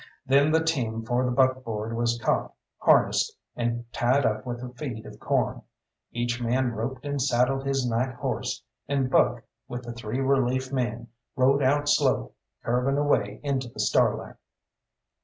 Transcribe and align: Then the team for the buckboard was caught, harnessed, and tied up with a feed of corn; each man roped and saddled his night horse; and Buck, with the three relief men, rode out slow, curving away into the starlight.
Then 0.25 0.51
the 0.51 0.63
team 0.63 1.05
for 1.05 1.23
the 1.23 1.29
buckboard 1.29 1.95
was 1.95 2.19
caught, 2.23 2.55
harnessed, 2.79 3.37
and 3.55 3.85
tied 3.93 4.25
up 4.25 4.47
with 4.47 4.63
a 4.63 4.69
feed 4.73 5.05
of 5.05 5.19
corn; 5.19 5.61
each 6.11 6.41
man 6.41 6.71
roped 6.71 7.05
and 7.05 7.21
saddled 7.21 7.67
his 7.67 7.87
night 7.87 8.15
horse; 8.15 8.63
and 8.87 9.11
Buck, 9.11 9.43
with 9.67 9.83
the 9.83 9.93
three 9.93 10.19
relief 10.19 10.73
men, 10.73 11.09
rode 11.35 11.61
out 11.61 11.87
slow, 11.87 12.31
curving 12.63 12.97
away 12.97 13.39
into 13.43 13.67
the 13.69 13.79
starlight. 13.79 14.37